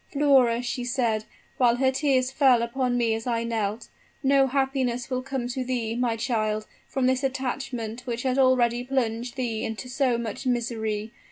"'Flora,' 0.11 0.63
she 0.63 0.83
said, 0.83 1.25
while 1.57 1.75
her 1.75 1.91
tears 1.91 2.31
fell 2.31 2.63
upon 2.63 2.97
me 2.97 3.13
as 3.13 3.27
I 3.27 3.43
knelt, 3.43 3.89
'no 4.23 4.47
happiness 4.47 5.11
will 5.11 5.21
come 5.21 5.47
to 5.49 5.63
thee, 5.63 5.95
my 5.95 6.17
child, 6.17 6.65
from 6.87 7.05
this 7.05 7.23
attachment 7.23 8.07
which 8.07 8.23
has 8.23 8.39
already 8.39 8.83
plunged 8.83 9.35
thee 9.35 9.63
into 9.63 9.87
so 9.87 10.17
much 10.17 10.47
misery. 10.47 11.13